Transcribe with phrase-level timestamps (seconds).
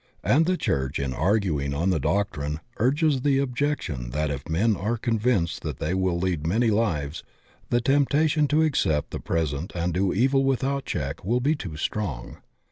[0.23, 4.75] And the church in arguing on the doctrine urges the objec tion that if men
[4.75, 7.23] are convinced that they will lead many lives,
[7.69, 12.37] the temptation to accept the present and do evil without check will be too strong.